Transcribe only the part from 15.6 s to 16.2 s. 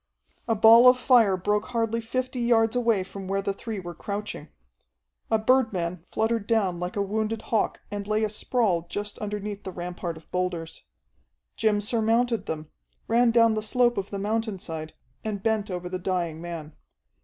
over the